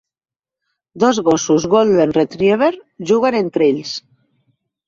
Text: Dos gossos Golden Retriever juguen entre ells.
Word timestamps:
Dos 1.03 1.19
gossos 1.27 1.67
Golden 1.75 2.15
Retriever 2.19 2.73
juguen 3.13 3.41
entre 3.45 3.69
ells. 3.77 3.93